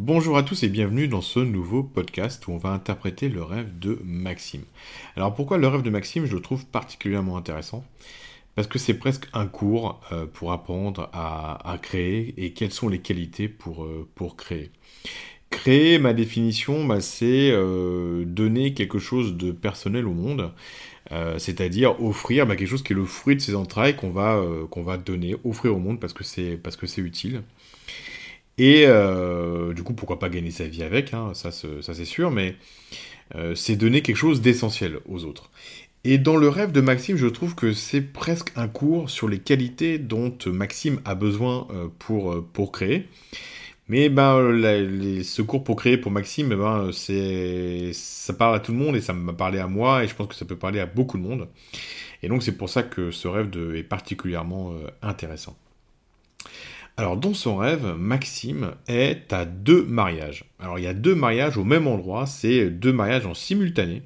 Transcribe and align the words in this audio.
Bonjour 0.00 0.38
à 0.38 0.44
tous 0.44 0.62
et 0.62 0.68
bienvenue 0.68 1.08
dans 1.08 1.20
ce 1.20 1.40
nouveau 1.40 1.82
podcast 1.82 2.46
où 2.46 2.52
on 2.52 2.56
va 2.56 2.68
interpréter 2.68 3.28
le 3.28 3.42
rêve 3.42 3.80
de 3.80 3.98
Maxime. 4.04 4.62
Alors 5.16 5.34
pourquoi 5.34 5.58
le 5.58 5.66
rêve 5.66 5.82
de 5.82 5.90
Maxime 5.90 6.24
je 6.24 6.36
le 6.36 6.40
trouve 6.40 6.64
particulièrement 6.66 7.36
intéressant? 7.36 7.84
Parce 8.54 8.68
que 8.68 8.78
c'est 8.78 8.94
presque 8.94 9.26
un 9.32 9.48
cours 9.48 10.00
euh, 10.12 10.24
pour 10.26 10.52
apprendre 10.52 11.10
à, 11.12 11.76
créer 11.82 12.32
et 12.36 12.52
quelles 12.52 12.70
sont 12.70 12.88
les 12.88 13.00
qualités 13.00 13.48
pour, 13.48 13.82
euh, 13.86 14.06
créer. 14.36 14.70
Créer, 15.50 15.98
ma 15.98 16.12
définition, 16.12 16.84
bah, 16.84 17.00
c'est 17.00 17.50
euh, 17.50 18.24
donner 18.24 18.74
quelque 18.74 19.00
chose 19.00 19.36
de 19.36 19.50
personnel 19.50 20.06
au 20.06 20.14
monde, 20.14 20.52
c'est-à-dire 21.38 22.00
offrir 22.00 22.46
bah, 22.46 22.54
quelque 22.54 22.68
chose 22.68 22.84
qui 22.84 22.92
est 22.92 22.96
le 22.96 23.04
fruit 23.04 23.34
de 23.34 23.40
ses 23.40 23.56
entrailles 23.56 23.96
qu'on 23.96 24.12
va 24.12 24.96
donner, 24.96 25.34
offrir 25.42 25.74
au 25.74 25.80
monde 25.80 25.98
parce 25.98 26.12
que 26.12 26.22
c'est 26.22 26.60
utile. 26.98 27.42
Et 28.58 28.84
euh, 28.86 29.72
du 29.72 29.84
coup, 29.84 29.94
pourquoi 29.94 30.18
pas 30.18 30.28
gagner 30.28 30.50
sa 30.50 30.66
vie 30.66 30.82
avec, 30.82 31.14
hein, 31.14 31.32
ça, 31.34 31.50
c'est 31.52 32.04
sûr, 32.04 32.32
mais 32.32 32.56
euh, 33.36 33.54
c'est 33.54 33.76
donner 33.76 34.02
quelque 34.02 34.16
chose 34.16 34.42
d'essentiel 34.42 34.98
aux 35.08 35.24
autres. 35.24 35.50
Et 36.04 36.18
dans 36.18 36.36
le 36.36 36.48
rêve 36.48 36.72
de 36.72 36.80
Maxime, 36.80 37.16
je 37.16 37.26
trouve 37.26 37.54
que 37.54 37.72
c'est 37.72 38.00
presque 38.00 38.52
un 38.56 38.68
cours 38.68 39.10
sur 39.10 39.28
les 39.28 39.38
qualités 39.38 39.98
dont 39.98 40.36
Maxime 40.46 41.00
a 41.04 41.14
besoin 41.14 41.68
euh, 41.70 41.88
pour, 42.52 42.72
créer. 42.72 43.08
Mais 43.88 44.08
ben, 44.08 44.36
ce 45.22 45.42
cours 45.42 45.62
pour 45.62 45.76
créer 45.76 45.96
pour 45.96 46.10
Maxime, 46.10 46.48
ben, 46.48 46.90
c'est, 46.92 47.92
ça 47.92 48.32
parle 48.32 48.56
à 48.56 48.60
tout 48.60 48.72
le 48.72 48.78
monde 48.78 48.96
et 48.96 49.00
ça 49.00 49.12
m'a 49.12 49.32
parlé 49.32 49.58
à 49.60 49.68
moi 49.68 50.04
et 50.04 50.08
je 50.08 50.14
pense 50.14 50.28
que 50.28 50.34
ça 50.34 50.44
peut 50.44 50.56
parler 50.56 50.80
à 50.80 50.86
beaucoup 50.86 51.16
de 51.16 51.22
monde. 51.22 51.48
Et 52.22 52.28
donc 52.28 52.42
c'est 52.42 52.56
pour 52.56 52.68
ça 52.68 52.82
que 52.82 53.10
ce 53.10 53.28
rêve 53.28 53.50
est 53.74 53.82
particulièrement 53.82 54.74
intéressant. 55.02 55.56
Alors 56.98 57.16
dans 57.16 57.32
son 57.32 57.56
rêve, 57.56 57.94
Maxime 57.96 58.72
est 58.88 59.32
à 59.32 59.44
deux 59.44 59.84
mariages. 59.84 60.44
Alors 60.58 60.80
il 60.80 60.84
y 60.84 60.88
a 60.88 60.94
deux 60.94 61.14
mariages 61.14 61.56
au 61.56 61.62
même 61.62 61.86
endroit, 61.86 62.26
c'est 62.26 62.70
deux 62.70 62.92
mariages 62.92 63.24
en 63.24 63.34
simultané. 63.34 64.02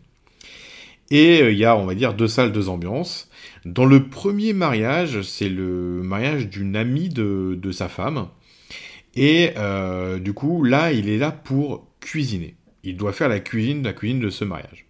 Et 1.11 1.41
euh, 1.41 1.53
il 1.53 1.57
y 1.57 1.65
a, 1.65 1.75
on 1.75 1.87
va 1.87 1.95
dire, 1.95 2.13
deux 2.13 2.29
salles, 2.29 2.53
deux 2.53 2.69
ambiances. 2.69 3.31
Dans 3.65 3.87
le 3.87 4.11
premier 4.11 4.53
mariage, 4.53 5.23
c'est 5.23 5.49
le 5.49 6.03
mariage 6.03 6.51
d'une 6.51 6.77
amie 6.77 7.09
de, 7.09 7.73
sa 7.73 7.89
femme. 7.89 8.29
Et 9.15 9.53
euh, 9.57 10.19
du 10.19 10.35
coup, 10.35 10.63
là, 10.63 10.93
il 10.93 11.09
est 11.09 11.19
là 11.19 11.31
pour 11.33 11.87
cuisiner. 12.01 12.57
Il 12.85 12.99
doit 12.99 13.15
faire 13.15 13.31
la 13.31 13.41
cuisine, 13.41 13.83
la 13.83 13.95
cuisine 13.95 14.21
de 14.21 14.29
ce 14.29 14.45
mariage. 14.45 14.85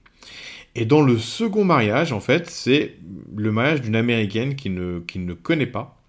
Et 0.74 0.86
dans 0.86 1.02
le 1.02 1.18
second 1.18 1.64
mariage, 1.64 2.12
en 2.12 2.20
fait, 2.20 2.50
c'est 2.50 2.96
le 3.36 3.52
mariage 3.52 3.80
d'une 3.80 3.94
américaine 3.94 4.56
qu'il 4.56 4.74
ne, 4.74 5.02
ne 5.14 5.34
connaît 5.34 5.66
pas 5.66 6.01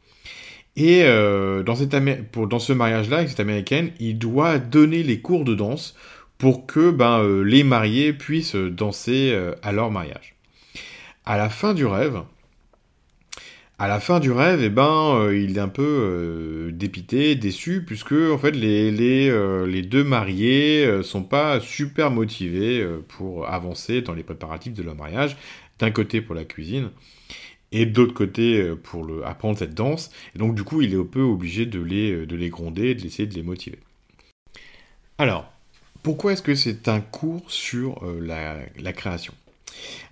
et 0.76 1.04
euh, 1.04 1.62
dans, 1.64 1.76
pour, 2.32 2.48
dans 2.48 2.60
ce 2.60 2.74
mariage-là, 2.74 3.18
avec 3.18 3.30
cette 3.30 3.40
américaine, 3.40 3.92
il 4.00 4.18
doit 4.18 4.58
donner 4.58 5.04
les 5.04 5.20
cours 5.20 5.46
de 5.46 5.54
danse 5.54 5.96
pour 6.38 6.66
que 6.66 6.90
ben, 6.90 7.20
euh, 7.20 7.44
les 7.44 7.64
mariés 7.64 8.12
puissent 8.12 8.56
danser 8.56 9.32
euh, 9.34 9.54
à 9.62 9.72
leur 9.72 9.92
mariage. 9.92 10.36
À 11.26 11.38
la 11.38 11.50
fin 11.50 11.74
du 11.74 11.86
rêve, 11.86 12.22
à 13.78 13.88
la 13.88 14.00
fin 14.00 14.20
du 14.20 14.32
rêve, 14.32 14.62
eh 14.64 14.70
ben, 14.70 15.32
il 15.32 15.58
est 15.58 15.62
un 15.62 15.70
peu 15.70 16.72
dépité, 16.74 17.36
déçu, 17.36 17.84
puisque 17.86 18.14
en 18.14 18.38
fait 18.38 18.52
les, 18.52 18.92
les, 18.92 19.66
les 19.66 19.82
deux 19.82 20.04
mariés 20.04 21.02
sont 21.02 21.24
pas 21.24 21.60
super 21.60 22.12
motivés 22.12 22.86
pour 23.08 23.48
avancer 23.48 24.02
dans 24.02 24.14
les 24.14 24.24
préparatifs 24.24 24.74
de 24.74 24.84
leur 24.84 24.96
mariage. 24.96 25.38
D'un 25.80 25.92
côté 25.92 26.22
pour 26.22 26.36
la 26.36 26.46
cuisine, 26.46 26.92
et 27.74 27.86
d'autre 27.86 28.14
côté 28.14 28.62
euh, 28.62 28.76
pour 28.76 29.06
apprendre 29.26 29.58
cette 29.58 29.74
danse. 29.74 30.12
Et 30.36 30.40
donc 30.40 30.56
du 30.56 30.64
coup, 30.64 30.82
il 30.82 30.94
est 30.94 30.98
un 30.98 31.04
peu 31.04 31.22
obligé 31.22 31.66
de 31.66 31.82
les, 31.82 32.12
euh, 32.12 32.26
de 32.26 32.36
les 32.38 32.50
gronder, 32.50 32.96
de 32.96 33.06
essayer 33.06 33.28
de 33.28 33.34
les 33.34 33.44
motiver. 33.44 33.80
Alors, 35.18 35.52
pourquoi 36.04 36.34
est-ce 36.34 36.42
que 36.42 36.56
c'est 36.56 36.88
un 36.88 37.02
cours 37.02 37.52
sur 37.52 38.04
euh, 38.04 38.20
la, 38.78 38.94
création? 38.94 39.34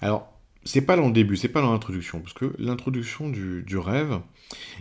Alors, 0.01 0.27
c'est 0.63 0.81
pas 0.81 0.95
dans 0.95 1.07
le 1.07 1.13
début, 1.13 1.37
c'est 1.37 1.49
pas 1.49 1.61
dans 1.61 1.71
l'introduction, 1.71 2.19
parce 2.19 2.33
que 2.33 2.53
l'introduction 2.57 3.29
du, 3.29 3.63
du, 3.63 3.77
rêve, 3.77 4.19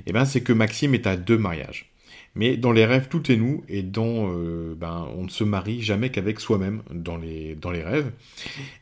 eh 0.07 0.13
ben, 0.13 0.25
c'est 0.25 0.43
que 0.43 0.53
Maxime 0.53 0.95
est 0.95 1.07
à 1.07 1.17
deux 1.17 1.39
mariages. 1.39 1.91
Mais 2.35 2.57
dans 2.57 2.73
les 2.73 2.85
rêves, 2.85 3.09
tout 3.09 3.31
est 3.33 3.37
nous, 3.37 3.65
et 3.69 3.83
dans, 3.83 4.31
euh, 4.31 4.75
ben, 4.77 5.09
on 5.17 5.25
ne 5.25 5.29
se 5.29 5.43
marie 5.43 5.83
jamais 5.83 6.11
qu'avec 6.11 6.39
soi-même 6.39 6.83
dans 6.93 7.17
les, 7.17 7.57
rêves. 7.65 8.13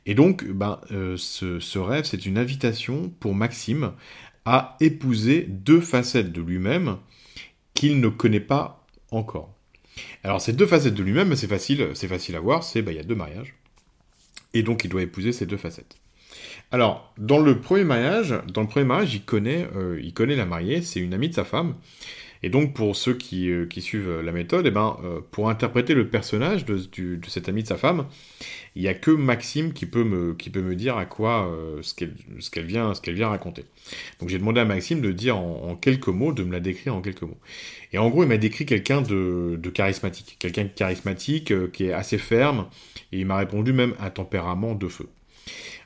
Et 0.05 0.15
donc, 0.15 0.45
ben, 0.45 0.81
euh, 0.93 1.17
ce, 1.17 1.59
ce, 1.59 1.79
rêve, 1.79 2.05
c'est 2.05 2.27
une 2.27 2.37
invitation 2.37 3.11
pour 3.21 3.35
Maxime 3.35 3.93
à 4.45 4.77
épouser 4.81 5.47
deux 5.49 5.81
facettes 5.81 6.33
de 6.33 6.43
lui-même 6.43 6.99
qu'il 7.75 8.01
ne 8.01 8.09
connaît 8.09 8.41
pas 8.41 8.87
encore. 9.11 9.55
Alors, 10.25 10.41
ces 10.41 10.53
deux 10.53 10.67
facettes 10.67 10.95
de 10.95 11.03
lui-même, 11.03 11.35
c'est 11.35 11.49
facile, 11.49 11.89
c'est 11.95 12.09
facile 12.09 12.37
à 12.37 12.41
voir, 12.41 12.63
c'est, 12.63 12.83
ben, 12.83 12.93
il 12.93 12.97
y 12.97 13.01
a 13.01 13.05
deux 13.05 13.15
mariages. 13.15 13.55
Et 14.55 14.63
donc, 14.63 14.85
il 14.85 14.91
doit 14.91 15.03
épouser 15.03 15.33
ces 15.33 15.47
deux 15.47 15.57
facettes. 15.57 15.97
Alors, 16.71 17.13
dans 17.17 17.39
le 17.39 17.61
premier 17.61 17.85
mariage, 17.85 18.35
dans 18.53 18.61
le 18.61 18.69
premier 18.69 18.85
mariage, 18.85 19.15
il 19.15 19.23
connaît, 19.23 19.67
euh, 19.75 19.99
il 20.03 20.13
connaît 20.13 20.37
la 20.37 20.45
mariée, 20.45 20.83
c'est 20.83 21.01
une 21.01 21.15
amie 21.15 21.31
de 21.31 21.35
sa 21.35 21.45
femme. 21.45 21.75
Et 22.43 22.51
donc, 22.51 22.75
pour 22.75 22.97
ceux 22.97 23.15
qui, 23.15 23.51
euh, 23.51 23.67
suivent 23.79 24.21
la 24.21 24.33
méthode, 24.33 24.67
eh 24.67 24.71
ben, 24.71 24.97
euh, 25.05 25.21
pour 25.31 25.51
interpréter 25.51 25.95
le 25.95 26.09
personnage 26.09 26.65
de, 26.65 26.79
cet 27.27 27.49
ami 27.49 27.63
de 27.63 27.69
sa 27.69 27.77
femme, 27.77 28.07
il 28.77 28.83
n'y 28.83 28.89
a 28.89 28.95
que 28.95 29.11
Maxime 29.11 29.73
qui 29.73 29.87
peut 29.87 30.05
me, 30.05 30.35
dire 30.75 30.97
à 30.97 31.05
quoi 31.05 31.49
euh, 31.49 31.81
ce 31.83 31.95
qu'elle 31.95 32.65
vient, 32.65 32.93
vient 33.09 33.29
raconter. 33.29 33.65
Donc, 34.21 34.29
j'ai 34.29 34.39
demandé 34.39 34.61
à 34.61 34.65
Maxime 34.65 35.01
de 35.01 35.11
dire 35.11 35.37
en, 35.37 35.75
quelques 35.77 36.09
mots, 36.09 36.33
de 36.33 36.45
me 36.45 36.53
la 36.53 36.61
décrire 36.61 36.95
en 36.95 37.01
quelques 37.01 37.23
mots. 37.23 37.39
Et 37.93 37.99
en 37.99 38.09
gros, 38.11 38.23
il 38.23 38.29
m'a 38.29 38.37
décrit 38.37 38.67
quelqu'un 38.67 39.01
de, 39.01 39.59
de, 39.61 39.71
charismatique. 39.71 40.37
Quelqu'un 40.39 40.65
de 40.65 40.69
charismatique, 40.69 41.73
qui 41.73 41.87
est 41.87 41.93
assez 41.93 42.19
ferme, 42.19 42.67
et 43.13 43.19
il 43.21 43.27
m'a 43.27 43.39
répondu 43.39 43.73
même 43.73 43.95
un 43.99 44.11
tempérament 44.11 44.75
de 44.75 44.89
feu. 44.89 45.09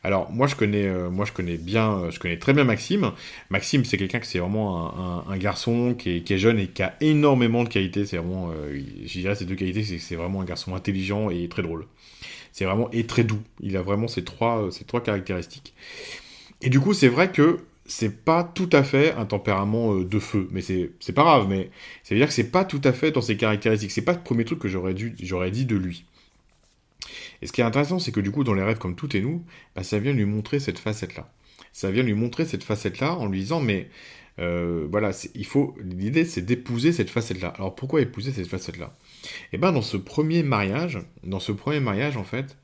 Alors 0.04 0.32
moi 0.32 0.46
je 0.48 0.56
connais, 0.56 0.86
euh, 0.86 1.10
moi 1.10 1.24
je 1.24 1.32
connais 1.32 1.56
bien, 1.56 1.98
euh, 1.98 2.10
je 2.10 2.18
connais 2.18 2.38
très 2.38 2.52
bien 2.52 2.64
Maxime. 2.64 3.12
Maxime 3.50 3.84
c'est 3.84 3.96
quelqu'un 3.96 4.18
qui 4.18 4.28
c'est 4.28 4.40
vraiment 4.40 5.28
un, 5.28 5.36
garçon 5.36 5.94
qui 5.94 6.10
est, 6.28 6.38
jeune 6.38 6.58
et 6.58 6.66
qui 6.66 6.82
a 6.82 6.96
énormément 7.00 7.62
de 7.62 7.68
qualités. 7.68 8.04
C'est 8.04 8.16
vraiment, 8.16 8.50
euh, 8.50 8.80
je 9.04 9.18
dirais 9.20 9.34
ces 9.36 9.44
deux 9.44 9.54
qualités, 9.54 9.84
c'est 9.84 9.96
que 9.96 10.02
c'est 10.02 10.16
vraiment 10.16 10.40
un 10.40 10.44
garçon 10.44 10.74
intelligent 10.74 11.30
et 11.30 11.48
très 11.48 11.62
drôle. 11.62 11.86
C'est 12.52 12.64
vraiment 12.64 12.90
et 12.90 13.06
très 13.06 13.24
doux. 13.24 13.40
Il 13.60 13.76
a 13.76 13.82
vraiment 13.82 14.08
ces 14.08 14.24
trois, 14.24 14.68
ces 14.72 14.84
trois 14.84 15.00
caractéristiques. 15.02 15.74
Et 16.62 16.70
du 16.70 16.80
coup 16.80 16.94
c'est 16.94 17.08
vrai 17.08 17.30
que 17.30 17.60
c'est 17.86 18.24
pas 18.24 18.44
tout 18.44 18.70
à 18.72 18.82
fait 18.82 19.12
un 19.14 19.26
tempérament 19.26 19.96
de 19.96 20.18
feu, 20.18 20.48
mais 20.52 20.62
c'est 20.62 21.12
pas 21.14 21.22
grave, 21.22 21.46
mais 21.48 21.70
ça 22.02 22.14
veut 22.14 22.20
dire 22.20 22.28
que 22.28 22.34
c'est 22.34 22.50
pas 22.50 22.64
tout 22.64 22.80
à 22.84 22.92
fait 22.92 23.10
dans 23.12 23.20
ses 23.20 23.36
caractéristiques. 23.36 23.90
C'est 23.92 24.02
pas 24.02 24.12
le 24.12 24.20
premier 24.20 24.44
truc 24.44 24.58
que 24.58 24.68
j'aurais 24.68 24.94
dû 24.94 25.14
j'aurais 25.22 25.50
dit 25.50 25.64
de 25.64 25.76
lui. 25.76 26.04
Et 27.40 27.46
ce 27.46 27.52
qui 27.52 27.60
est 27.60 27.64
intéressant, 27.64 27.98
c'est 27.98 28.12
que 28.12 28.20
du 28.20 28.30
coup, 28.30 28.44
dans 28.44 28.54
les 28.54 28.62
rêves 28.62 28.78
comme 28.78 28.96
tout 28.96 29.16
et 29.16 29.20
nous, 29.20 29.44
bah, 29.74 29.82
ça 29.82 29.98
vient 29.98 30.12
lui 30.12 30.24
montrer 30.24 30.60
cette 30.60 30.78
facette-là. 30.78 31.32
Ça 31.72 31.90
vient 31.90 32.02
lui 32.02 32.14
montrer 32.14 32.44
cette 32.44 32.64
facette-là 32.64 33.14
en 33.14 33.26
lui 33.26 33.40
disant, 33.40 33.60
mais 33.60 33.88
euh, 34.38 34.86
voilà, 34.90 35.10
il 35.34 35.46
faut. 35.46 35.74
L'idée, 35.82 36.24
c'est 36.24 36.42
d'épouser 36.42 36.92
cette 36.92 37.10
facette-là. 37.10 37.48
Alors 37.56 37.74
pourquoi 37.74 38.00
épouser 38.00 38.32
cette 38.32 38.48
facette-là? 38.48 38.96
Eh 39.52 39.58
bien, 39.58 39.72
dans 39.72 39.82
ce 39.82 39.96
premier 39.96 40.42
mariage, 40.42 40.98
dans 41.24 41.40
ce 41.40 41.52
premier 41.52 41.80
mariage, 41.80 42.16
en 42.16 42.24
fait, 42.24 42.56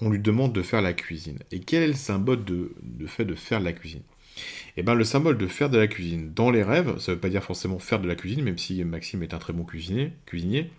on 0.00 0.10
lui 0.10 0.18
demande 0.18 0.52
de 0.52 0.62
faire 0.62 0.82
la 0.82 0.92
cuisine. 0.92 1.38
Et 1.52 1.60
quel 1.60 1.82
est 1.82 1.88
le 1.88 1.94
symbole 1.94 2.44
de, 2.44 2.74
fait 3.06 3.24
de 3.24 3.34
faire 3.34 3.60
la 3.60 3.72
cuisine? 3.72 4.02
Eh 4.76 4.82
bien, 4.82 4.94
le 4.94 5.04
symbole 5.04 5.38
de 5.38 5.46
faire 5.46 5.70
de 5.70 5.78
la 5.78 5.86
cuisine 5.86 6.32
dans 6.34 6.50
les 6.50 6.62
rêves, 6.62 6.98
ça 6.98 7.12
ne 7.12 7.14
veut 7.14 7.20
pas 7.20 7.30
dire 7.30 7.42
forcément 7.42 7.78
faire 7.78 8.00
de 8.00 8.06
la 8.06 8.14
cuisine, 8.14 8.44
même 8.44 8.58
si 8.58 8.84
Maxime 8.84 9.22
est 9.22 9.32
un 9.32 9.38
très 9.38 9.54
bon 9.54 9.64
cuisinier 9.64 10.70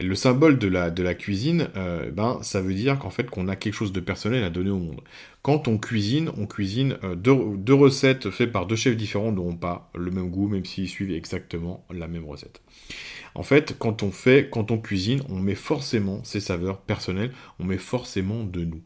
le 0.00 0.14
symbole 0.14 0.58
de 0.58 0.68
la, 0.68 0.90
de 0.90 1.02
la 1.02 1.14
cuisine, 1.14 1.68
euh, 1.76 2.10
ben, 2.10 2.38
ça 2.42 2.60
veut 2.60 2.74
dire 2.74 2.98
qu'en 2.98 3.10
fait 3.10 3.30
qu'on 3.30 3.48
a 3.48 3.56
quelque 3.56 3.74
chose 3.74 3.92
de 3.92 4.00
personnel 4.00 4.42
à 4.44 4.50
donner 4.50 4.70
au 4.70 4.78
monde. 4.78 5.00
Quand 5.44 5.68
on 5.68 5.76
cuisine, 5.76 6.30
on 6.38 6.46
cuisine 6.46 6.96
euh, 7.04 7.14
deux, 7.16 7.74
recettes 7.74 8.30
faites 8.30 8.50
par 8.50 8.64
deux 8.64 8.76
chefs 8.76 8.96
différents 8.96 9.30
n'auront 9.30 9.56
pas 9.56 9.90
le 9.94 10.10
même 10.10 10.30
goût, 10.30 10.48
même 10.48 10.64
s'ils 10.64 10.88
suivent 10.88 11.12
exactement 11.12 11.84
la 11.90 12.08
même 12.08 12.24
recette. 12.24 12.62
En 13.34 13.42
fait, 13.42 13.76
quand 13.78 14.02
on 14.02 14.10
fait, 14.10 14.48
quand 14.50 14.70
on 14.70 14.78
cuisine, 14.78 15.20
on 15.28 15.38
met 15.38 15.54
forcément 15.54 16.24
ses 16.24 16.40
saveurs 16.40 16.80
personnelles, 16.80 17.30
on 17.58 17.64
met 17.64 17.76
forcément 17.76 18.42
de 18.42 18.64
nous. 18.64 18.80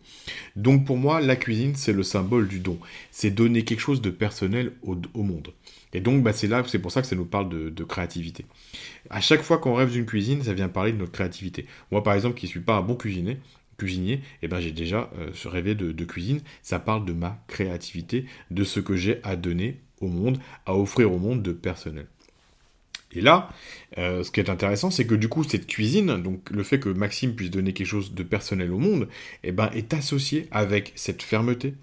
Donc 0.56 0.84
pour 0.84 0.96
moi, 0.96 1.20
la 1.20 1.37
cuisine, 1.37 1.76
c'est 1.76 1.93
le 1.93 2.02
symbole 2.02 2.49
du 2.49 2.58
don. 2.58 2.81
C'est 3.12 3.31
donner 3.31 3.62
quelque 3.62 3.78
chose 3.78 4.02
de 4.02 4.11
personnel 4.11 4.72
au, 4.82 4.96
monde. 5.22 5.52
Et 5.93 6.00
donc, 6.00 6.25
bah, 6.25 6.32
c'est 6.32 6.78
pour 6.81 6.90
ça 6.90 7.02
que 7.02 7.06
ça 7.06 7.14
nous 7.14 7.25
parle 7.25 7.50
de, 7.70 7.84
créativité. 7.84 8.46
À 9.11 9.20
chaque 9.20 9.43
fois 9.43 9.58
qu'on 9.58 9.75
rêve 9.75 9.93
d'une 9.93 10.06
cuisine, 10.06 10.43
ça 10.43 10.54
vient 10.54 10.69
parler 10.69 10.90
de 10.90 10.99
notre 10.99 11.12
créativité. 11.12 11.66
Moi, 11.93 12.02
par 12.02 12.14
exemple, 12.14 12.34
qui 12.37 12.46
ne 12.46 12.50
suis 12.50 12.61
pas 12.61 12.75
un 12.75 12.82
bon 12.82 12.96
cuisinier, 12.96 13.37
cuisinier, 13.78 14.20
eh 14.42 14.48
ben, 14.48 14.60
j'ai 14.60 14.72
déjà 14.72 15.10
euh, 15.19 15.30
rêvé 15.46 15.75
de, 15.75 16.04
cuisine. 16.04 16.40
Ça 16.62 16.78
parle 16.78 17.04
de 17.04 17.12
ma 17.12 17.42
créativité, 17.46 18.26
de 18.50 18.64
ce 18.64 18.80
que 18.80 18.96
j'ai 18.96 19.20
à 19.22 19.36
donner 19.36 19.80
au 20.00 20.08
monde, 20.08 20.38
à 20.66 20.75
offrir 20.75 21.12
au 21.12 21.19
monde 21.19 21.42
de 21.42 21.52
personnel. 21.52 22.06
Et 23.12 23.22
là, 23.22 23.48
euh, 23.96 24.22
ce 24.22 24.30
qui 24.30 24.40
est 24.40 24.50
intéressant, 24.50 24.90
c'est 24.90 25.06
que 25.06 25.14
du 25.14 25.28
coup, 25.28 25.42
cette 25.42 25.66
cuisine, 25.66 26.22
donc 26.22 26.50
le 26.50 26.62
fait 26.62 26.78
que 26.78 26.90
Maxime 26.90 27.34
puisse 27.34 27.50
donner 27.50 27.72
quelque 27.72 27.86
chose 27.86 28.12
de 28.12 28.22
personnel 28.22 28.70
au 28.70 28.78
monde, 28.78 29.08
eh 29.44 29.52
ben, 29.52 29.70
est 29.75 29.94
associé 29.94 30.46
avec 30.50 30.92
cette 30.94 31.22
fermeté, 31.22 31.75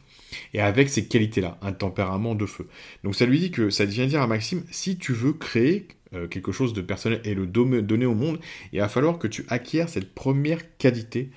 et 0.53 0.59
avec 0.59 0.89
ces 0.89 1.05
qualités-là, 1.05 1.57
un 1.61 1.71
tempérament 1.71 2.35
de 2.35 2.45
feu. 2.45 2.67
Donc 3.03 3.15
ça 3.15 3.25
lui 3.25 3.39
dit 3.39 3.51
que 3.51 3.69
ça 3.69 3.85
vient 3.85 4.05
dire 4.05 4.21
à 4.21 4.27
Maxime, 4.27 4.63
si 4.71 4.97
tu 4.97 5.13
veux 5.13 5.33
créer 5.33 5.87
euh, 6.13 6.27
quelque 6.27 6.51
chose 6.51 6.73
de 6.73 6.81
personnel 6.81 7.21
et 7.23 7.33
le 7.33 7.45
donner 7.47 8.05
au 8.05 8.15
monde, 8.15 8.39
il 8.73 8.79
va 8.79 8.87
falloir 8.87 9.17
que 9.17 9.27
tu 9.27 9.45
acquières 9.49 9.89
cette 9.89 10.13
première 10.13 10.77
qualité 10.77 11.29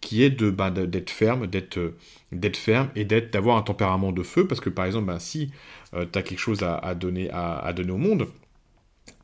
qui 0.00 0.22
est 0.22 0.30
de 0.30 0.50
bah, 0.50 0.70
d'être 0.70 1.10
ferme, 1.10 1.46
d'être 1.46 1.78
euh, 1.78 2.86
et 2.94 3.04
d'avoir 3.04 3.56
un 3.56 3.62
tempérament 3.62 4.12
de 4.12 4.22
feu 4.22 4.46
parce 4.46 4.60
que 4.60 4.70
par 4.70 4.84
exemple 4.84 5.06
bah, 5.06 5.18
si 5.18 5.50
euh, 5.94 6.06
tu 6.10 6.18
as 6.18 6.22
quelque 6.22 6.38
chose 6.38 6.62
à, 6.62 6.94
donner 6.94 7.30
à, 7.32 7.72
donner 7.72 7.92
au 7.92 7.98
monde 7.98 8.28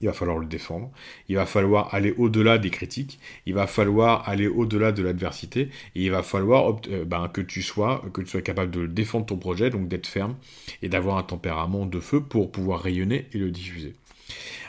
il 0.00 0.06
va 0.06 0.12
falloir 0.12 0.38
le 0.38 0.46
défendre, 0.46 0.90
il 1.28 1.36
va 1.36 1.46
falloir 1.46 1.94
aller 1.94 2.12
au-delà 2.16 2.58
des 2.58 2.70
critiques, 2.70 3.18
il 3.46 3.54
va 3.54 3.66
falloir 3.66 4.28
aller 4.28 4.48
au-delà 4.48 4.92
de 4.92 5.02
l'adversité, 5.02 5.70
et 5.94 6.04
il 6.04 6.10
va 6.10 6.22
falloir 6.22 6.80
bah, 7.06 7.30
que, 7.32 7.40
tu 7.40 7.62
sois, 7.62 8.02
que 8.12 8.20
tu 8.20 8.28
sois 8.28 8.42
capable 8.42 8.70
de 8.70 8.86
défendre 8.86 9.26
ton 9.26 9.36
projet, 9.36 9.70
donc 9.70 9.88
d'être 9.88 10.06
ferme, 10.06 10.36
et 10.82 10.88
d'avoir 10.88 11.18
un 11.18 11.22
tempérament 11.22 11.86
de 11.86 12.00
feu 12.00 12.20
pour 12.20 12.50
pouvoir 12.50 12.80
rayonner 12.80 13.26
et 13.32 13.38
le 13.38 13.50
diffuser. 13.50 13.94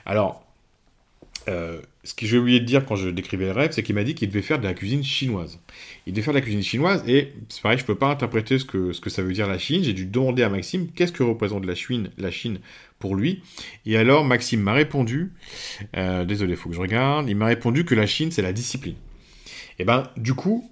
Alors, 0.06 0.44
euh, 1.50 1.82
ce 2.04 2.14
que 2.14 2.26
j'ai 2.26 2.38
oublié 2.38 2.60
de 2.60 2.66
dire 2.66 2.86
quand 2.86 2.96
je 2.96 3.10
décrivais 3.10 3.46
le 3.46 3.52
rêve, 3.52 3.72
c'est 3.72 3.84
qu'il 3.84 3.96
m'a 3.96 4.04
dit 4.04 4.16
qu'il 4.16 4.30
devait 4.30 4.42
faire 4.42 4.60
de 4.60 4.64
la 4.64 4.74
cuisine 4.74 5.04
chinoise. 5.04 5.60
Il 6.06 6.14
devait 6.14 6.24
faire 6.24 6.34
de 6.34 6.40
la 6.40 6.42
cuisine 6.42 6.64
chinoise, 6.64 7.04
et 7.08 7.34
c'est 7.50 7.62
pareil, 7.62 7.78
je 7.78 7.86
peux 7.86 7.96
pas 7.96 8.08
interpréter 8.08 8.60
ce 8.60 8.66
que, 8.66 9.10
ça 9.10 9.22
veut 9.22 9.34
dire 9.34 9.48
la 9.48 9.58
Chine. 9.58 9.84
J'ai 9.84 9.94
dû 9.94 10.06
demander 10.06 10.44
à 10.44 10.50
Maxime 10.50 10.88
qu'est-ce 10.96 11.12
que 11.12 11.24
représente 11.24 11.66
la 11.66 11.76
Chine, 11.76 12.10
la 12.18 12.32
Chine 12.32 12.60
pour 13.00 13.16
lui? 13.16 13.42
Et 13.86 13.98
alors, 13.98 14.26
Maxime 14.26 14.62
m'a 14.62 14.74
répondu, 14.74 15.34
euh, 15.96 16.26
désolé, 16.26 16.56
faut 16.56 16.70
que 16.70 16.76
je 16.76 16.82
regarde, 16.82 17.30
il 17.30 17.36
m'a 17.36 17.48
répondu 17.48 17.86
que 17.86 17.96
la 17.96 18.06
Chine, 18.06 18.32
c'est 18.32 18.42
la 18.42 18.54
discipline. 18.54 18.96
Et 19.80 19.86
ben, 19.86 20.10
du 20.18 20.34
coup, 20.34 20.70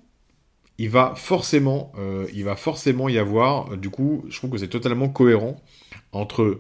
il 0.78 0.90
va 0.90 1.14
forcément, 1.16 1.92
euh, 1.98 2.28
il 2.34 2.44
va 2.44 2.56
forcément 2.56 3.10
y 3.10 3.18
avoir, 3.18 3.78
du 3.78 3.90
coup, 3.90 4.26
je 4.30 4.38
trouve 4.38 4.52
que 4.52 4.58
c'est 4.58 4.68
totalement 4.68 5.10
cohérent 5.10 5.62
entre 6.12 6.60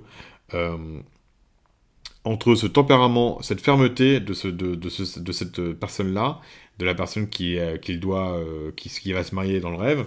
entre 2.23 2.55
ce 2.55 2.67
tempérament, 2.67 3.41
cette 3.41 3.61
fermeté 3.61 4.19
de, 4.19 4.33
ce, 4.33 4.47
de, 4.47 4.75
de, 4.75 4.89
ce, 4.89 5.19
de 5.19 5.31
cette 5.31 5.73
personne-là, 5.73 6.39
de 6.81 6.85
la 6.85 6.95
personne 6.95 7.29
qui, 7.29 7.57
euh, 7.57 7.77
doit, 7.89 8.37
euh, 8.37 8.71
qui, 8.75 9.11
va 9.13 9.23
se 9.23 9.33
marier 9.35 9.59
dans 9.59 9.69
le 9.69 9.77
rêve, 9.77 10.05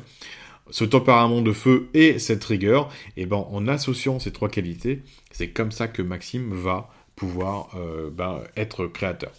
ce 0.71 0.85
tempérament 0.85 1.41
de 1.41 1.53
feu 1.53 1.89
et 1.95 2.19
cette 2.19 2.45
rigueur, 2.45 2.89
et 3.17 3.23
eh 3.23 3.27
ben, 3.27 3.45
en 3.51 3.69
associant 3.69 4.19
ces 4.19 4.33
trois 4.33 4.49
qualités, 4.49 5.03
c'est 5.31 5.49
comme 5.49 5.73
ça 5.73 5.89
que 5.89 6.03
Maxime 6.03 6.53
va 6.53 6.91
pouvoir 7.17 7.69
euh, 7.77 8.11
ben, 8.11 8.43
être 8.57 8.87
créateur. 8.87 9.33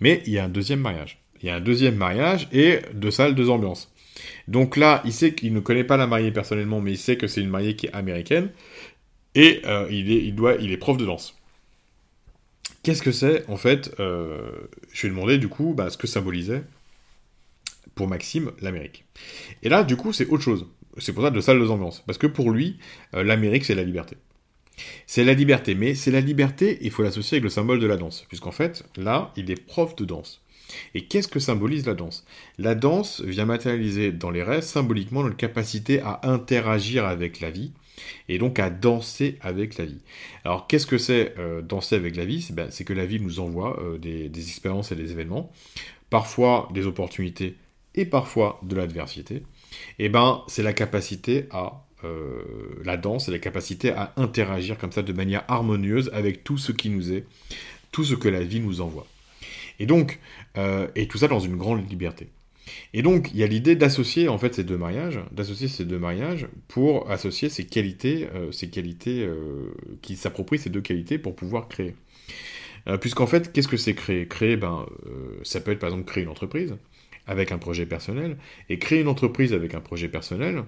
Mais 0.00 0.22
il 0.26 0.32
y 0.32 0.38
a 0.38 0.44
un 0.44 0.48
deuxième 0.48 0.80
mariage. 0.80 1.18
Il 1.42 1.46
y 1.46 1.50
a 1.50 1.56
un 1.56 1.60
deuxième 1.60 1.96
mariage 1.96 2.48
et 2.52 2.80
deux 2.92 3.10
salles, 3.10 3.34
deux 3.34 3.48
ambiances. 3.48 3.92
Donc 4.48 4.76
là, 4.76 5.00
il 5.06 5.12
sait 5.12 5.34
qu'il 5.34 5.54
ne 5.54 5.60
connaît 5.60 5.84
pas 5.84 5.96
la 5.96 6.06
mariée 6.06 6.30
personnellement, 6.30 6.80
mais 6.80 6.92
il 6.92 6.98
sait 6.98 7.16
que 7.16 7.26
c'est 7.26 7.40
une 7.40 7.48
mariée 7.48 7.76
qui 7.76 7.86
est 7.86 7.92
américaine. 7.94 8.50
Et 9.34 9.62
il, 9.90 10.10
il, 10.10 10.34
doit, 10.34 10.56
il 10.56 10.72
est 10.72 10.76
prof 10.76 10.98
de 10.98 11.06
danse. 11.06 11.39
Qu'est-ce 12.82 13.02
que 13.02 13.12
c'est 13.12 13.48
En 13.48 13.56
fait, 13.56 13.94
euh, 14.00 14.50
je 14.92 15.02
lui 15.02 15.08
ai 15.08 15.10
demandé 15.10 15.38
du 15.38 15.48
coup 15.48 15.74
bah, 15.76 15.90
ce 15.90 15.98
que 15.98 16.06
symbolisait 16.06 16.62
pour 17.94 18.08
Maxime 18.08 18.52
l'Amérique. 18.60 19.04
Et 19.62 19.68
là, 19.68 19.84
du 19.84 19.96
coup, 19.96 20.12
c'est 20.12 20.26
autre 20.28 20.42
chose. 20.42 20.66
C'est 20.98 21.12
pour 21.12 21.22
ça 21.22 21.30
de 21.30 21.40
salle 21.40 21.60
de 21.60 21.66
ambiance. 21.66 22.02
Parce 22.06 22.18
que 22.18 22.26
pour 22.26 22.50
lui, 22.50 22.78
euh, 23.14 23.22
l'Amérique, 23.22 23.64
c'est 23.64 23.74
la 23.74 23.82
liberté. 23.82 24.16
C'est 25.06 25.24
la 25.24 25.34
liberté, 25.34 25.74
mais 25.74 25.94
c'est 25.94 26.10
la 26.10 26.22
liberté, 26.22 26.78
il 26.80 26.90
faut 26.90 27.02
l'associer 27.02 27.36
avec 27.36 27.44
le 27.44 27.50
symbole 27.50 27.80
de 27.80 27.86
la 27.86 27.98
danse. 27.98 28.24
Puisqu'en 28.28 28.50
fait, 28.50 28.84
là, 28.96 29.32
il 29.36 29.50
est 29.50 29.62
prof 29.62 29.94
de 29.96 30.06
danse. 30.06 30.42
Et 30.94 31.04
qu'est-ce 31.06 31.28
que 31.28 31.40
symbolise 31.40 31.84
la 31.86 31.94
danse? 31.94 32.24
La 32.58 32.74
danse 32.74 33.20
vient 33.22 33.44
matérialiser 33.44 34.12
dans 34.12 34.30
les 34.30 34.42
rêves 34.42 34.62
symboliquement 34.62 35.22
notre 35.22 35.36
capacité 35.36 36.00
à 36.00 36.20
interagir 36.22 37.04
avec 37.04 37.40
la 37.40 37.50
vie, 37.50 37.72
et 38.28 38.38
donc 38.38 38.58
à 38.58 38.70
danser 38.70 39.38
avec 39.40 39.78
la 39.78 39.84
vie. 39.84 40.00
Alors 40.44 40.66
qu'est-ce 40.66 40.86
que 40.86 40.98
c'est 40.98 41.34
euh, 41.38 41.62
danser 41.62 41.96
avec 41.96 42.16
la 42.16 42.24
vie? 42.24 42.48
Ben, 42.52 42.70
C'est 42.70 42.84
que 42.84 42.92
la 42.92 43.06
vie 43.06 43.20
nous 43.20 43.40
envoie 43.40 43.80
euh, 43.82 43.98
des, 43.98 44.30
expériences 44.48 44.92
et 44.92 44.96
des 44.96 45.12
événements, 45.12 45.50
parfois 46.10 46.68
des 46.72 46.86
opportunités 46.86 47.56
et 47.94 48.04
parfois 48.04 48.60
de 48.62 48.76
l'adversité. 48.76 49.42
Et 49.98 50.08
ben 50.08 50.42
c'est 50.48 50.62
la 50.62 50.72
capacité 50.72 51.46
à 51.50 51.84
euh, 52.04 52.42
la 52.84 52.96
danse, 52.96 53.26
c'est 53.26 53.32
la 53.32 53.38
capacité 53.38 53.90
à 53.90 54.12
interagir 54.16 54.78
comme 54.78 54.92
ça 54.92 55.02
de 55.02 55.12
manière 55.12 55.44
harmonieuse 55.48 56.10
avec 56.12 56.44
tout 56.44 56.58
ce 56.58 56.72
qui 56.72 56.88
nous 56.88 57.12
est, 57.12 57.24
tout 57.92 58.04
ce 58.04 58.14
que 58.14 58.28
la 58.28 58.42
vie 58.42 58.60
nous 58.60 58.80
envoie. 58.80 59.06
Et 59.78 59.86
donc, 59.86 60.18
et 60.94 61.08
tout 61.08 61.16
ça 61.16 61.26
dans 61.26 61.40
une 61.40 61.56
grande 61.56 61.88
liberté. 61.88 62.28
Et 62.92 63.02
donc, 63.02 63.30
il 63.32 63.38
y 63.38 63.42
a 63.42 63.46
l'idée 63.46 63.76
d'associer 63.76 64.28
en 64.28 64.38
fait 64.38 64.54
ces 64.54 64.64
deux 64.64 64.76
mariages, 64.76 65.20
d'associer 65.32 65.68
ces 65.68 65.84
deux 65.84 65.98
mariages 65.98 66.48
pour 66.68 67.10
associer 67.10 67.48
ces 67.48 67.66
qualités, 67.66 68.28
euh, 68.34 68.50
ces 68.52 68.68
qualités 68.68 69.22
euh, 69.22 69.72
qui 70.02 70.16
s'approprient 70.16 70.58
ces 70.58 70.70
deux 70.70 70.80
qualités 70.80 71.18
pour 71.18 71.34
pouvoir 71.34 71.68
créer. 71.68 71.94
Euh, 72.88 72.96
puisqu'en 72.96 73.26
fait, 73.26 73.52
qu'est-ce 73.52 73.68
que 73.68 73.76
c'est 73.76 73.94
créer? 73.94 74.26
Créer, 74.26 74.56
ben, 74.56 74.86
ça 75.42 75.60
peut 75.60 75.72
être 75.72 75.78
par 75.78 75.90
exemple 75.90 76.06
créer 76.06 76.24
une 76.24 76.30
entreprise 76.30 76.76
avec 77.26 77.52
un 77.52 77.58
projet 77.58 77.86
personnel, 77.86 78.38
et 78.68 78.78
créer 78.78 79.00
une 79.00 79.08
entreprise 79.08 79.52
avec 79.52 79.74
un 79.74 79.80
projet 79.80 80.08
personnel, 80.08 80.64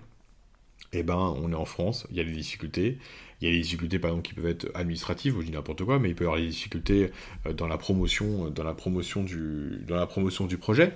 eh 0.92 1.02
ben, 1.02 1.34
on 1.42 1.50
est 1.50 1.56
en 1.56 1.64
France, 1.64 2.06
il 2.10 2.18
y 2.18 2.20
a 2.20 2.24
des 2.24 2.32
difficultés, 2.32 2.98
il 3.42 3.48
y 3.48 3.48
a 3.48 3.54
des 3.56 3.60
difficultés, 3.62 3.98
par 3.98 4.10
exemple, 4.10 4.28
qui 4.28 4.34
peuvent 4.34 4.46
être 4.46 4.70
administratives, 4.74 5.34
je 5.40 5.46
dis 5.46 5.52
n'importe 5.52 5.84
quoi, 5.84 5.98
mais 5.98 6.10
il 6.10 6.14
peut 6.14 6.24
y 6.24 6.26
avoir 6.28 6.40
des 6.40 6.46
difficultés 6.46 7.10
euh, 7.46 7.52
dans 7.52 7.66
la 7.66 7.76
promotion, 7.76 8.46
euh, 8.46 8.50
dans 8.50 8.62
la 8.62 8.72
promotion 8.72 9.24
du, 9.24 9.82
dans 9.86 9.96
la 9.96 10.06
promotion 10.06 10.46
du 10.46 10.58
projet. 10.58 10.92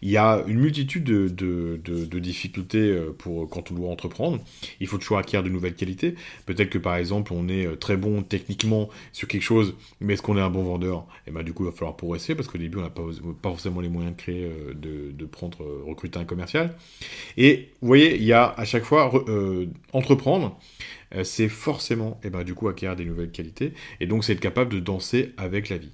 Il 0.00 0.08
y 0.08 0.16
a 0.16 0.44
une 0.46 0.60
multitude 0.60 1.02
de, 1.02 1.28
de, 1.28 2.18
difficultés 2.20 2.78
euh, 2.78 3.10
pour 3.16 3.48
quand 3.50 3.72
on 3.72 3.74
doit 3.74 3.90
entreprendre. 3.90 4.38
Il 4.78 4.86
faut 4.86 4.98
toujours 4.98 5.18
acquérir 5.18 5.42
de 5.42 5.48
nouvelles 5.48 5.74
qualités. 5.74 6.14
Peut-être 6.46 6.70
que, 6.70 6.78
par 6.78 6.94
exemple, 6.94 7.32
on 7.32 7.48
est 7.48 7.76
très 7.80 7.96
bon 7.96 8.22
techniquement 8.22 8.88
sur 9.12 9.26
quelque 9.26 9.42
chose, 9.42 9.74
mais 10.00 10.14
est-ce 10.14 10.22
qu'on 10.22 10.38
est 10.38 10.42
un 10.42 10.50
bon 10.50 10.62
vendeur? 10.62 11.06
Et 11.26 11.30
eh 11.30 11.30
ben, 11.32 11.42
du 11.42 11.52
coup, 11.52 11.64
il 11.64 11.70
va 11.70 11.72
falloir 11.72 11.96
progresser 11.96 12.36
parce 12.36 12.46
qu'au 12.46 12.58
début, 12.58 12.78
on 12.78 12.82
n'a 12.82 12.90
pas, 12.90 13.02
pas, 13.42 13.50
forcément 13.50 13.80
les 13.80 13.88
moyens 13.88 14.14
de 14.14 14.20
créer, 14.20 14.48
de, 14.74 15.24
prendre, 15.24 15.58
recruter 15.84 16.20
un 16.20 16.24
commercial. 16.24 16.76
Et 17.36 17.70
vous 17.80 17.88
voyez, 17.88 18.16
il 18.16 18.24
y 18.24 18.32
a 18.32 18.54
à 18.56 18.64
chaque 18.64 18.84
fois 18.84 19.10
entreprendre. 19.92 20.56
Euh, 21.14 21.24
c'est 21.24 21.48
forcément, 21.48 22.20
eh 22.24 22.30
ben, 22.30 22.44
du 22.44 22.54
coup, 22.54 22.68
acquérir 22.68 22.96
des 22.96 23.04
nouvelles 23.04 23.32
qualités, 23.32 23.72
et 24.00 24.06
donc 24.06 24.24
c'est 24.24 24.32
être 24.32 24.40
capable 24.40 24.72
de 24.72 24.80
danser 24.80 25.32
avec 25.36 25.68
la 25.68 25.78
vie. 25.78 25.92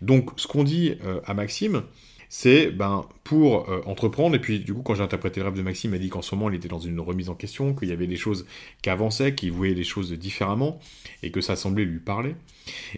Donc, 0.00 0.30
ce 0.36 0.46
qu'on 0.46 0.64
dit 0.64 0.96
euh, 1.04 1.20
à 1.26 1.34
Maxime, 1.34 1.82
c'est 2.28 2.70
ben, 2.70 3.06
pour 3.24 3.70
euh, 3.70 3.80
entreprendre, 3.86 4.36
et 4.36 4.38
puis 4.38 4.60
du 4.60 4.74
coup 4.74 4.82
quand 4.82 4.94
j'ai 4.94 5.02
interprété 5.02 5.40
le 5.40 5.46
rêve 5.46 5.56
de 5.56 5.62
Maxime, 5.62 5.90
il 5.90 5.94
m'a 5.94 5.98
dit 5.98 6.10
qu'en 6.10 6.20
ce 6.20 6.34
moment 6.34 6.50
il 6.50 6.56
était 6.56 6.68
dans 6.68 6.78
une 6.78 7.00
remise 7.00 7.30
en 7.30 7.34
question, 7.34 7.74
qu'il 7.74 7.88
y 7.88 7.92
avait 7.92 8.06
des 8.06 8.16
choses 8.16 8.46
qui 8.82 8.90
avançaient, 8.90 9.34
qu'il 9.34 9.50
voyait 9.50 9.74
les 9.74 9.82
choses 9.82 10.12
différemment, 10.12 10.78
et 11.22 11.30
que 11.30 11.40
ça 11.40 11.56
semblait 11.56 11.86
lui 11.86 12.00
parler. 12.00 12.36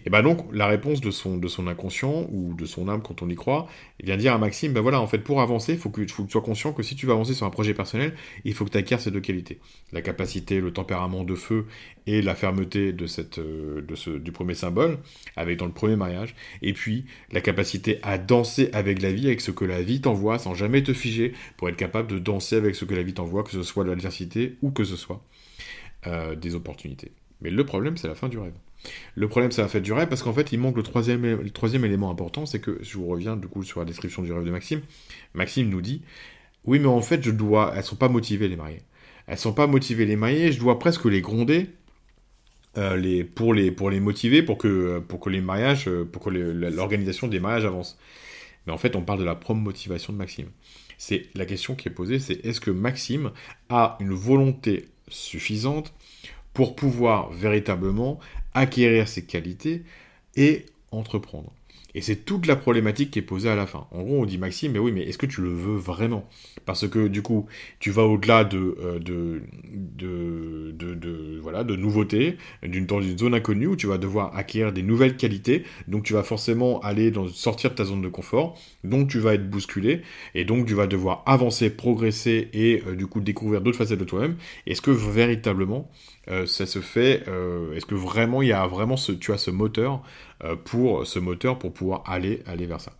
Et 0.05 0.09
ben 0.09 0.21
donc 0.21 0.45
la 0.51 0.67
réponse 0.67 0.99
de 0.99 1.11
son, 1.11 1.37
de 1.37 1.47
son 1.47 1.67
inconscient, 1.67 2.27
ou 2.31 2.53
de 2.53 2.65
son 2.65 2.89
âme 2.89 3.01
quand 3.01 3.21
on 3.21 3.29
y 3.29 3.35
croit, 3.35 3.67
vient 4.03 4.17
dire 4.17 4.33
à 4.33 4.37
Maxime, 4.37 4.73
ben 4.73 4.81
voilà, 4.81 4.99
en 4.99 5.07
fait 5.07 5.19
pour 5.19 5.41
avancer, 5.41 5.73
il 5.73 5.79
faut 5.79 5.89
que, 5.89 6.05
faut 6.07 6.23
que 6.23 6.27
tu 6.27 6.33
sois 6.33 6.41
conscient 6.41 6.73
que 6.73 6.83
si 6.83 6.95
tu 6.95 7.05
veux 7.05 7.13
avancer 7.13 7.33
sur 7.33 7.45
un 7.45 7.49
projet 7.49 7.73
personnel, 7.73 8.13
il 8.43 8.53
faut 8.53 8.65
que 8.65 8.71
tu 8.71 8.77
acquières 8.77 8.99
ces 8.99 9.11
deux 9.11 9.21
qualités. 9.21 9.59
La 9.93 10.01
capacité, 10.01 10.59
le 10.59 10.73
tempérament 10.73 11.23
de 11.23 11.35
feu 11.35 11.65
et 12.05 12.21
la 12.21 12.35
fermeté 12.35 12.91
de 12.93 13.05
cette, 13.05 13.39
euh, 13.39 13.81
de 13.81 13.95
ce, 13.95 14.09
du 14.09 14.31
premier 14.31 14.55
symbole, 14.55 14.97
avec 15.35 15.57
dans 15.57 15.65
le 15.65 15.71
premier 15.71 15.95
mariage, 15.95 16.35
et 16.61 16.73
puis 16.73 17.05
la 17.31 17.41
capacité 17.41 17.99
à 18.03 18.17
danser 18.17 18.69
avec 18.73 19.01
la 19.01 19.11
vie, 19.11 19.27
avec 19.27 19.41
ce 19.41 19.51
que 19.51 19.65
la 19.65 19.81
vie 19.81 20.01
t'envoie, 20.01 20.16
sans 20.39 20.53
jamais 20.53 20.83
te 20.83 20.93
figer, 20.93 21.33
pour 21.57 21.69
être 21.69 21.75
capable 21.75 22.09
de 22.09 22.19
danser 22.19 22.55
avec 22.55 22.75
ce 22.75 22.85
que 22.85 22.93
la 22.93 23.03
vie 23.03 23.13
t'envoie, 23.13 23.43
que 23.43 23.51
ce 23.51 23.63
soit 23.63 23.85
l'adversité 23.85 24.57
ou 24.61 24.71
que 24.71 24.83
ce 24.83 24.95
soit 24.95 25.23
euh, 26.05 26.35
des 26.35 26.55
opportunités. 26.55 27.11
Mais 27.41 27.49
le 27.49 27.65
problème, 27.65 27.97
c'est 27.97 28.07
la 28.07 28.15
fin 28.15 28.29
du 28.29 28.37
rêve. 28.37 28.53
Le 29.15 29.27
problème, 29.27 29.51
c'est 29.51 29.61
la 29.61 29.67
fin 29.67 29.79
du 29.79 29.93
rêve, 29.93 30.07
parce 30.07 30.23
qu'en 30.23 30.33
fait, 30.33 30.51
il 30.51 30.59
manque 30.59 30.77
le 30.77 30.83
troisième, 30.83 31.85
élément 31.85 32.09
important, 32.11 32.45
c'est 32.45 32.59
que, 32.59 32.77
je 32.81 32.97
vous 32.97 33.07
reviens 33.07 33.35
du 33.35 33.47
coup 33.47 33.63
sur 33.63 33.79
la 33.79 33.85
description 33.85 34.21
du 34.21 34.31
rêve 34.31 34.45
de 34.45 34.51
Maxime, 34.51 34.81
Maxime 35.33 35.69
nous 35.69 35.81
dit, 35.81 36.01
oui, 36.65 36.79
mais 36.79 36.87
en 36.87 37.01
fait, 37.01 37.23
je 37.23 37.31
dois, 37.31 37.73
elles 37.75 37.83
sont 37.83 37.95
pas 37.95 38.09
motivées 38.09 38.47
les 38.47 38.55
mariées. 38.55 38.81
Elles 39.27 39.37
sont 39.37 39.53
pas 39.53 39.67
motivées 39.67 40.05
les 40.05 40.15
mariées, 40.15 40.51
je 40.51 40.59
dois 40.59 40.79
presque 40.79 41.05
les 41.05 41.21
gronder 41.21 41.69
euh, 42.77 42.95
les, 42.95 43.23
pour, 43.23 43.53
les, 43.53 43.71
pour 43.71 43.89
les 43.89 43.99
motiver, 43.99 44.43
pour 44.43 44.57
que, 44.57 44.99
pour 44.99 45.19
que 45.19 45.29
les 45.29 45.41
mariages, 45.41 45.87
euh, 45.87 46.05
pour 46.05 46.23
que 46.23 46.29
l'organisation 46.29 47.27
des 47.27 47.39
mariages 47.39 47.65
avance. 47.65 47.97
Mais 48.67 48.73
en 48.73 48.77
fait, 48.77 48.95
on 48.95 49.01
parle 49.01 49.19
de 49.19 49.23
la 49.23 49.35
propre 49.35 49.61
motivation 49.61 50.13
de 50.13 50.17
Maxime. 50.17 50.51
C'est 50.97 51.27
la 51.35 51.45
question 51.45 51.75
qui 51.75 51.87
est 51.87 51.91
posée, 51.91 52.19
c'est 52.19 52.45
est-ce 52.45 52.59
que 52.61 52.71
Maxime 52.71 53.31
a 53.69 53.97
une 53.99 54.13
volonté 54.13 54.87
suffisante 55.07 55.93
pour 56.53 56.75
pouvoir 56.75 57.31
véritablement 57.31 58.19
acquérir 58.53 59.07
ses 59.07 59.25
qualités 59.25 59.83
et 60.35 60.65
entreprendre? 60.91 61.51
Et 61.97 62.01
c'est 62.01 62.17
toute 62.17 62.45
la 62.45 62.55
problématique 62.55 63.09
qui 63.09 63.17
est 63.17 63.23
posée 63.23 63.49
à 63.49 63.55
la 63.55 63.65
fin. 63.65 63.87
En 63.89 64.03
gros, 64.03 64.21
on 64.21 64.25
dit 64.25 64.37
Maxime, 64.37 64.73
mais 64.73 64.77
oui, 64.77 64.91
mais 64.91 65.01
est-ce 65.01 65.17
que 65.17 65.25
tu 65.25 65.41
le 65.41 65.49
veux 65.49 65.77
vraiment? 65.77 66.29
Parce 66.63 66.87
que 66.87 67.07
du 67.07 67.23
coup, 67.23 67.47
tu 67.79 67.89
vas 67.89 68.03
au-delà 68.03 68.43
de, 68.43 68.77
euh, 68.79 68.99
de, 68.99 69.41
de, 69.97 71.39
voilà, 71.41 71.63
de 71.63 71.75
nouveautés, 71.75 72.37
d'une, 72.61 72.85
dans 72.85 73.01
zone 73.01 73.33
inconnue 73.33 73.65
où 73.65 73.75
tu 73.75 73.87
vas 73.87 73.97
devoir 73.97 74.37
acquérir 74.37 74.73
des 74.73 74.83
nouvelles 74.83 75.17
qualités. 75.17 75.63
Donc 75.87 76.03
tu 76.03 76.13
vas 76.13 76.21
forcément 76.21 76.79
aller 76.81 77.11
sortir 77.33 77.71
de 77.71 77.75
ta 77.75 77.83
zone 77.83 78.03
de 78.03 78.09
confort. 78.09 78.55
Donc 78.83 79.09
tu 79.09 79.17
vas 79.17 79.33
être 79.33 79.49
bousculé. 79.49 80.03
Et 80.35 80.45
donc 80.45 80.67
tu 80.67 80.75
vas 80.75 80.85
devoir 80.85 81.23
avancer, 81.25 81.71
progresser 81.71 82.49
et 82.53 82.83
euh, 82.85 82.95
du 82.95 83.07
coup 83.07 83.21
découvrir 83.21 83.61
d'autres 83.61 83.79
facettes 83.79 83.97
de 83.97 84.05
toi-même. 84.05 84.35
Est-ce 84.67 84.83
que 84.83 84.91
véritablement 84.91 85.89
euh, 86.29 86.45
ça 86.45 86.67
se 86.67 86.77
fait 86.77 87.23
Est-ce 87.73 87.87
que 87.87 87.95
vraiment 87.95 88.43
il 88.43 88.49
y 88.49 88.53
a 88.53 88.67
vraiment 88.67 88.97
ce, 88.97 89.13
tu 89.13 89.33
as 89.33 89.39
ce 89.39 89.49
moteur 89.49 90.03
pour 90.63 91.07
ce 91.07 91.19
moteur 91.19 91.57
pour 91.57 91.73
pouvoir 91.73 92.03
aller, 92.05 92.43
aller 92.45 92.65
vers 92.65 92.81
ça. 92.81 92.93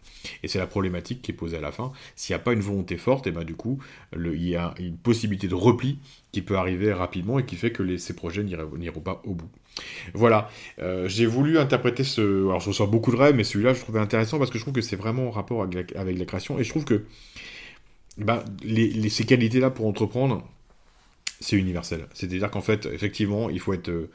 Et 0.43 0.47
c'est 0.47 0.59
la 0.59 0.67
problématique 0.67 1.21
qui 1.21 1.31
est 1.31 1.35
posée 1.35 1.57
à 1.57 1.61
la 1.61 1.71
fin. 1.71 1.91
S'il 2.15 2.33
n'y 2.33 2.39
a 2.39 2.43
pas 2.43 2.53
une 2.53 2.61
volonté 2.61 2.97
forte, 2.97 3.27
et 3.27 3.29
eh 3.29 3.33
ben 3.33 3.43
du 3.43 3.55
coup, 3.55 3.79
il 4.15 4.47
y 4.47 4.55
a 4.55 4.73
une 4.79 4.97
possibilité 4.97 5.47
de 5.47 5.55
repli 5.55 5.99
qui 6.31 6.41
peut 6.41 6.57
arriver 6.57 6.93
rapidement 6.93 7.39
et 7.39 7.45
qui 7.45 7.55
fait 7.55 7.71
que 7.71 7.97
ces 7.97 8.15
projets 8.15 8.43
n'iront 8.43 9.01
pas 9.01 9.21
au 9.25 9.33
bout. 9.33 9.49
Voilà, 10.13 10.49
euh, 10.79 11.07
j'ai 11.07 11.25
voulu 11.25 11.57
interpréter 11.57 12.03
ce... 12.03 12.47
Alors 12.47 12.59
je 12.59 12.69
reçois 12.69 12.87
beaucoup 12.87 13.11
de 13.11 13.17
rêves, 13.17 13.35
mais 13.35 13.43
celui-là 13.43 13.73
je 13.73 13.81
trouvais 13.81 13.99
intéressant 13.99 14.39
parce 14.39 14.49
que 14.49 14.57
je 14.57 14.63
trouve 14.63 14.73
que 14.73 14.81
c'est 14.81 14.95
vraiment 14.95 15.27
en 15.27 15.31
rapport 15.31 15.61
avec 15.61 15.93
la, 15.93 16.25
création 16.25 16.59
et 16.59 16.63
je 16.63 16.69
trouve 16.69 16.85
que 16.85 17.05
les, 18.63 19.09
ces 19.09 19.25
qualités-là 19.25 19.69
pour 19.69 19.85
entreprendre, 19.85 20.43
c'est 21.39 21.55
universel. 21.55 22.07
C'est-à-dire 22.13 22.49
qu'en 22.49 22.61
fait, 22.61 22.87
effectivement, 22.87 23.49
il 23.49 23.59
faut 23.59 23.73
être, 23.73 23.89
euh, 23.89 24.09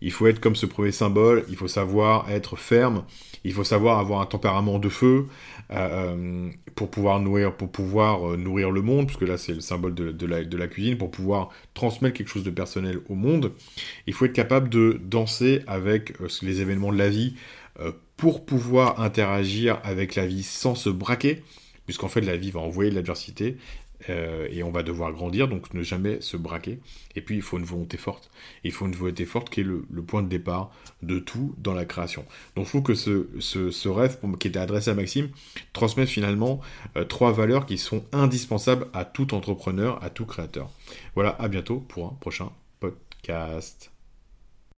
il 0.00 0.12
faut 0.12 0.26
être 0.26 0.40
comme 0.40 0.56
ce 0.56 0.66
premier 0.66 0.92
symbole. 0.92 1.44
Il 1.48 1.56
faut 1.56 1.68
savoir 1.68 2.30
être 2.30 2.56
ferme. 2.56 3.04
Il 3.44 3.52
faut 3.52 3.64
savoir 3.64 3.98
avoir 3.98 4.20
un 4.20 4.26
tempérament 4.26 4.78
de 4.78 4.88
feu 4.88 5.26
euh, 5.70 5.88
euh, 6.14 6.50
pour 6.74 6.90
pouvoir 6.90 7.20
nourrir, 7.20 7.56
pour 7.56 7.70
pouvoir 7.70 8.36
nourrir 8.36 8.70
le 8.70 8.82
monde, 8.82 9.06
puisque 9.06 9.22
là 9.22 9.36
c'est 9.38 9.54
le 9.54 9.60
symbole 9.60 9.94
de, 9.94 10.26
la, 10.26 10.44
de, 10.44 10.56
la, 10.56 10.68
cuisine, 10.68 10.96
pour 10.96 11.10
pouvoir 11.10 11.50
transmettre 11.74 12.16
quelque 12.16 12.28
chose 12.30 12.44
de 12.44 12.50
personnel 12.50 13.00
au 13.08 13.14
monde. 13.14 13.52
Il 14.06 14.14
faut 14.14 14.24
être 14.24 14.32
capable 14.32 14.68
de 14.68 15.00
danser 15.02 15.62
avec 15.66 16.14
les 16.42 16.60
événements 16.60 16.92
de 16.92 16.98
la 16.98 17.08
vie 17.08 17.34
pour 18.16 18.44
pouvoir 18.44 19.00
interagir 19.00 19.80
avec 19.84 20.14
la 20.14 20.26
vie 20.26 20.42
sans 20.42 20.74
se 20.74 20.90
braquer 20.90 21.42
puisqu'en 21.88 22.08
fait 22.08 22.20
la 22.20 22.36
vie 22.36 22.50
va 22.50 22.60
envoyer 22.60 22.90
de 22.90 22.96
l'adversité 22.96 23.56
euh, 24.08 24.48
et 24.50 24.62
on 24.62 24.70
va 24.70 24.82
devoir 24.82 25.12
grandir, 25.12 25.48
donc 25.48 25.74
ne 25.74 25.82
jamais 25.82 26.20
se 26.20 26.36
braquer. 26.36 26.78
Et 27.16 27.20
puis 27.20 27.36
il 27.36 27.42
faut 27.42 27.58
une 27.58 27.64
volonté 27.64 27.96
forte. 27.96 28.30
il 28.64 28.72
faut 28.72 28.86
une 28.86 28.94
volonté 28.94 29.24
forte 29.24 29.50
qui 29.50 29.60
est 29.60 29.64
le, 29.64 29.82
point 30.02 30.22
de 30.22 30.28
départ 30.28 30.70
de 31.02 31.18
tout 31.18 31.54
dans 31.58 31.74
la 31.74 31.84
création. 31.84 32.24
Donc 32.56 32.66
je 32.66 32.70
trouve 32.70 32.82
que 32.82 32.94
ce, 32.94 33.88
rêve 33.88 34.18
qui 34.38 34.48
était 34.48 34.58
adressé 34.58 34.90
à 34.90 34.94
Maxime 34.94 35.30
transmet 35.72 36.06
finalement 36.06 36.60
euh, 36.96 37.04
trois 37.04 37.32
valeurs 37.32 37.66
qui 37.66 37.78
sont 37.78 38.04
indispensables 38.12 38.86
à 38.92 39.04
tout 39.04 39.34
entrepreneur, 39.34 40.02
à 40.02 40.10
tout 40.10 40.26
créateur. 40.26 40.70
Voilà, 41.14 41.30
à 41.38 41.48
bientôt 41.48 41.80
pour 41.80 42.06
un 42.06 42.16
prochain 42.20 42.50
podcast. 42.80 43.90